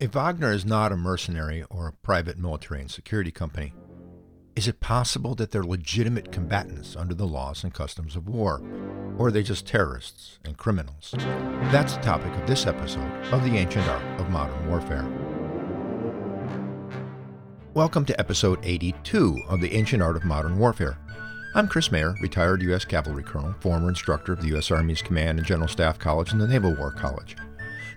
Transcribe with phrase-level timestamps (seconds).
[0.00, 3.72] If Wagner is not a mercenary or a private military and security company,
[4.56, 8.60] is it possible that they're legitimate combatants under the laws and customs of war?
[9.16, 11.14] Or are they just terrorists and criminals?
[11.70, 15.08] That's the topic of this episode of The Ancient Art of Modern Warfare.
[17.72, 20.98] Welcome to episode 82 of The Ancient Art of Modern Warfare.
[21.54, 22.84] I'm Chris Mayer, retired U.S.
[22.84, 24.72] Cavalry Colonel, former instructor of the U.S.
[24.72, 27.36] Army's Command and General Staff College and the Naval War College.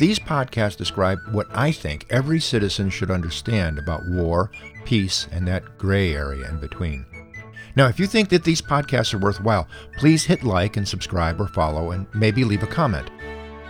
[0.00, 4.50] These podcasts describe what I think every citizen should understand about war,
[4.86, 7.04] peace, and that gray area in between.
[7.76, 9.68] Now, if you think that these podcasts are worthwhile,
[9.98, 13.10] please hit like and subscribe or follow and maybe leave a comment.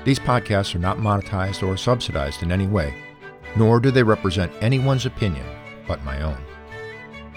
[0.04, 2.94] These podcasts are not monetized or subsidized in any way,
[3.56, 5.44] nor do they represent anyone's opinion
[5.88, 6.38] but my own.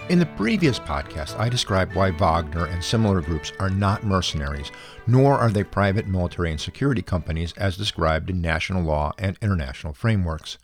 [0.10, 4.70] In the previous podcast, I described why Wagner and similar groups are not mercenaries,
[5.08, 9.94] nor are they private military and security companies as described in national law and international
[9.94, 10.58] frameworks.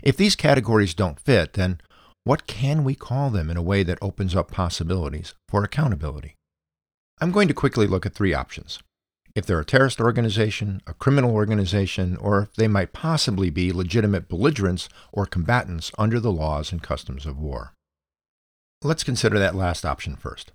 [0.00, 1.80] If these categories don't fit, then
[2.22, 6.36] what can we call them in a way that opens up possibilities for accountability?
[7.20, 8.78] I'm going to quickly look at three options.
[9.34, 14.28] If they're a terrorist organization, a criminal organization, or if they might possibly be legitimate
[14.28, 17.72] belligerents or combatants under the laws and customs of war.
[18.82, 20.52] Let's consider that last option first.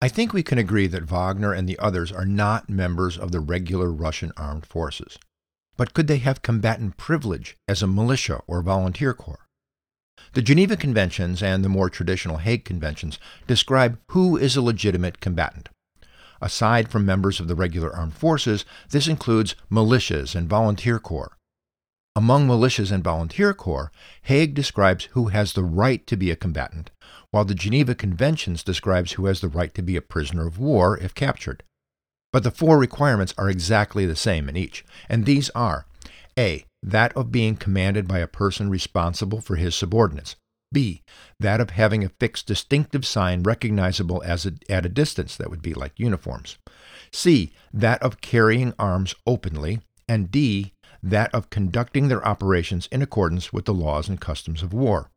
[0.00, 3.40] I think we can agree that Wagner and the others are not members of the
[3.40, 5.18] regular Russian armed forces.
[5.76, 9.46] But could they have combatant privilege as a militia or volunteer corps?
[10.32, 15.68] The Geneva Conventions and the more traditional Hague Conventions describe who is a legitimate combatant.
[16.40, 21.36] Aside from members of the regular armed forces, this includes militias and volunteer corps.
[22.20, 23.90] Among militias and volunteer corps,
[24.24, 26.90] Hague describes who has the right to be a combatant,
[27.30, 30.98] while the Geneva Conventions describes who has the right to be a prisoner of war
[30.98, 31.62] if captured.
[32.30, 35.86] But the four requirements are exactly the same in each, and these are
[36.38, 36.66] A.
[36.82, 40.36] That of being commanded by a person responsible for his subordinates.
[40.74, 41.00] B.
[41.38, 45.62] That of having a fixed distinctive sign recognizable as a, at a distance, that would
[45.62, 46.58] be like uniforms.
[47.14, 47.54] C.
[47.72, 49.80] That of carrying arms openly.
[50.06, 50.74] And D.
[51.02, 55.10] That of conducting their operations in accordance with the laws and customs of war.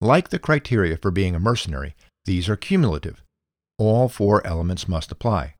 [0.00, 1.94] Like the criteria for being a mercenary,
[2.24, 3.22] these are cumulative.
[3.78, 5.54] All four elements must apply.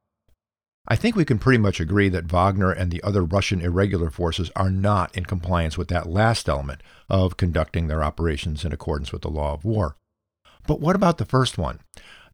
[0.90, 4.50] I think we can pretty much agree that Wagner and the other Russian irregular forces
[4.56, 9.20] are not in compliance with that last element of conducting their operations in accordance with
[9.20, 9.96] the law of war.
[10.66, 11.80] But what about the first one,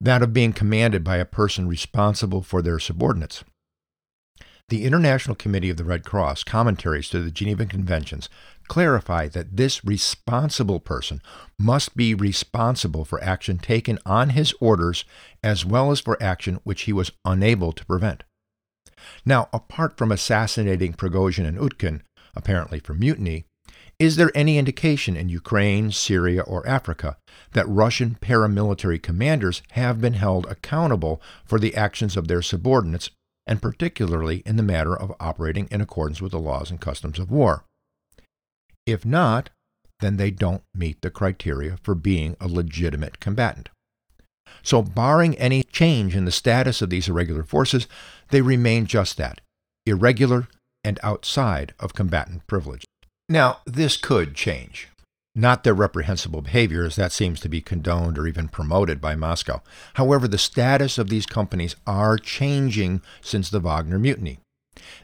[0.00, 3.42] that of being commanded by a person responsible for their subordinates?
[4.70, 8.30] The International Committee of the Red Cross commentaries to the Geneva Conventions
[8.66, 11.20] clarify that this responsible person
[11.58, 15.04] must be responsible for action taken on his orders
[15.42, 18.24] as well as for action which he was unable to prevent.
[19.26, 22.00] Now, apart from assassinating Prigozhin and Utkin,
[22.34, 23.44] apparently for mutiny,
[23.98, 27.16] is there any indication in Ukraine, Syria, or Africa
[27.52, 33.10] that Russian paramilitary commanders have been held accountable for the actions of their subordinates,
[33.46, 37.30] and particularly in the matter of operating in accordance with the laws and customs of
[37.30, 37.64] war?
[38.86, 39.50] If not,
[40.00, 43.70] then they don't meet the criteria for being a legitimate combatant.
[44.62, 47.86] So, barring any change in the status of these irregular forces,
[48.30, 49.40] they remain just that
[49.86, 50.48] irregular
[50.82, 52.84] and outside of combatant privilege.
[53.28, 54.88] Now, this could change.
[55.36, 59.62] Not their reprehensible behavior, as that seems to be condoned or even promoted by Moscow.
[59.94, 64.38] However, the status of these companies are changing since the Wagner mutiny.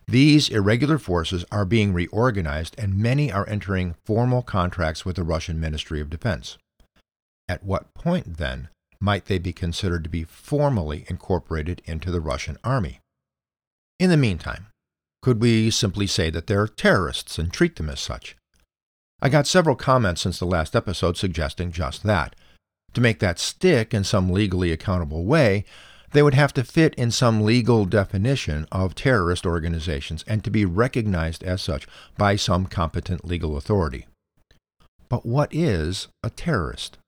[0.07, 5.59] These irregular forces are being reorganized, and many are entering formal contracts with the Russian
[5.59, 6.59] Ministry of Defense.
[7.49, 8.69] At what point, then,
[9.01, 13.01] might they be considered to be formally incorporated into the Russian army?
[13.99, 14.67] In the meantime,
[15.23, 18.37] could we simply say that they're terrorists and treat them as such?
[19.23, 22.35] I got several comments since the last episode suggesting just that.
[22.95, 25.65] To make that stick in some legally accountable way,
[26.13, 30.65] they would have to fit in some legal definition of terrorist organizations and to be
[30.65, 31.87] recognized as such
[32.17, 34.07] by some competent legal authority.
[35.09, 36.99] But what is a terrorist?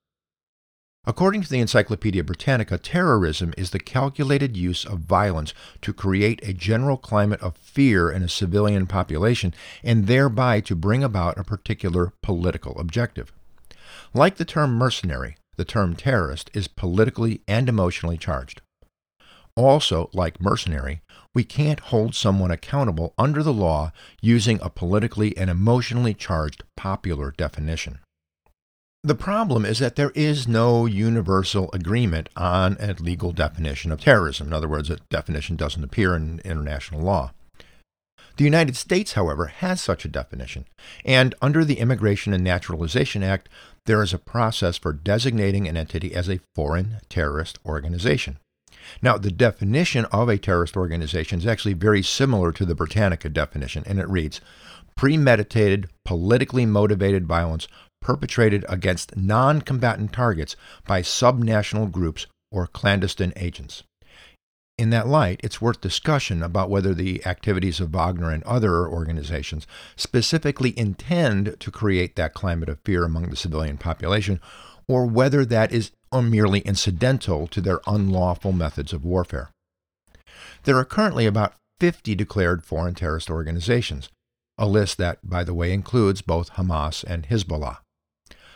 [1.05, 6.53] According to the Encyclopedia Britannica, terrorism is the calculated use of violence to create a
[6.53, 9.53] general climate of fear in a civilian population
[9.83, 13.33] and thereby to bring about a particular political objective.
[14.15, 18.61] Like the term mercenary, the term terrorist is politically and emotionally charged.
[19.57, 21.03] Also, like mercenary,
[21.35, 23.91] we can't hold someone accountable under the law
[24.21, 27.99] using a politically and emotionally charged popular definition.
[29.05, 34.47] The problem is that there is no universal agreement on a legal definition of terrorism.
[34.47, 37.33] In other words, a definition doesn't appear in international law.
[38.37, 40.67] The United States, however, has such a definition,
[41.05, 43.49] and under the Immigration and Naturalization Act,
[43.87, 48.39] there is a process for designating an entity as a foreign terrorist organization.
[49.03, 53.83] Now, the definition of a terrorist organization is actually very similar to the Britannica definition,
[53.87, 54.41] and it reads
[54.97, 57.67] premeditated, politically motivated violence
[58.03, 60.57] perpetrated against non combatant targets
[60.87, 63.83] by subnational groups or clandestine agents.
[64.79, 69.67] In that light, it's worth discussion about whether the activities of Wagner and other organizations
[69.97, 74.41] specifically intend to create that climate of fear among the civilian population,
[74.89, 79.51] or whether that is merely incidental to their unlawful methods of warfare.
[80.65, 84.09] There are currently about 50 declared foreign terrorist organizations,
[84.59, 87.79] a list that, by the way, includes both Hamas and Hezbollah.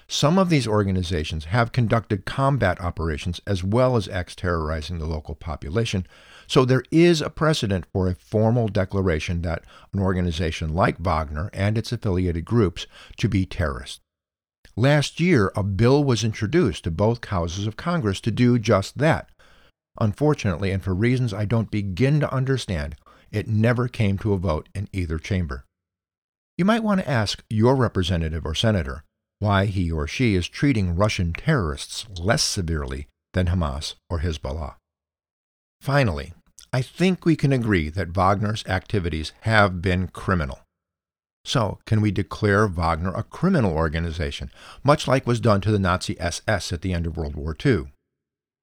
[0.08, 5.35] Some of these organizations have conducted combat operations as well as acts terrorizing the local
[5.35, 6.06] population,
[6.47, 11.76] so there is a precedent for a formal declaration that an organization like Wagner and
[11.76, 12.87] its affiliated groups
[13.17, 14.00] to be terrorists.
[14.76, 19.31] Last year, a bill was introduced to both houses of Congress to do just that.
[20.00, 22.94] Unfortunately, and for reasons I don't begin to understand,
[23.32, 25.64] it never came to a vote in either chamber.
[26.56, 29.03] You might want to ask your representative or senator
[29.38, 34.76] why he or she is treating Russian terrorists less severely than Hamas or Hezbollah.
[35.80, 36.32] Finally,
[36.72, 40.60] I think we can agree that Wagner's activities have been criminal.
[41.44, 44.50] So, can we declare Wagner a criminal organization,
[44.82, 47.92] much like was done to the Nazi SS at the end of World War II?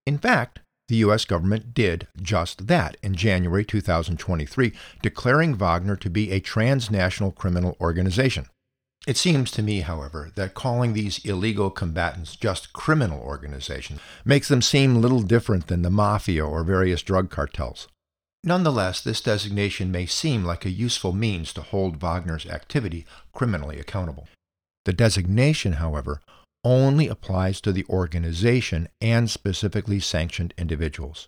[0.06, 0.60] In fact,
[0.90, 1.24] the U.S.
[1.24, 8.48] government did just that in January 2023, declaring Wagner to be a transnational criminal organization.
[9.06, 14.62] It seems to me, however, that calling these illegal combatants just criminal organizations makes them
[14.62, 17.90] seem little different than the mafia or various drug cartels.
[18.46, 24.28] Nonetheless, this designation may seem like a useful means to hold Wagner's activity criminally accountable.
[24.86, 26.22] The designation, however,
[26.64, 31.28] only applies to the organization and specifically sanctioned individuals.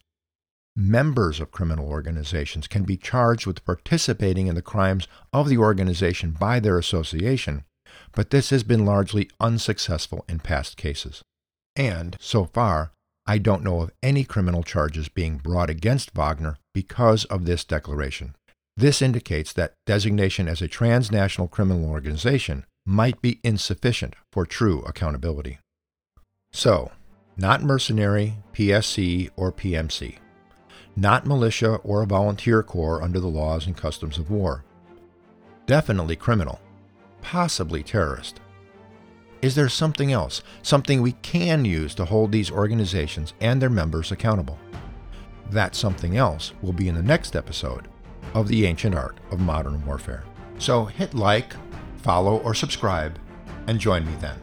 [0.78, 6.32] Members of criminal organizations can be charged with participating in the crimes of the organization
[6.32, 7.64] by their association,
[8.12, 11.22] but this has been largely unsuccessful in past cases.
[11.78, 12.92] And, so far,
[13.26, 18.36] I don't know of any criminal charges being brought against Wagner because of this declaration.
[18.76, 25.60] This indicates that designation as a transnational criminal organization might be insufficient for true accountability.
[26.52, 26.92] So,
[27.38, 30.18] not mercenary, PSC, or PMC
[30.96, 34.64] not militia or a volunteer corps under the laws and customs of war.
[35.66, 36.60] Definitely criminal,
[37.22, 38.40] possibly terrorist.
[39.42, 44.12] Is there something else, something we can use to hold these organizations and their members
[44.12, 44.58] accountable?
[45.52, 47.88] That something else will be in the next episode
[48.34, 50.24] of The Ancient Art of Modern Warfare.
[50.58, 51.54] So hit like,
[51.98, 53.20] follow, or subscribe,
[53.68, 54.40] and join me then.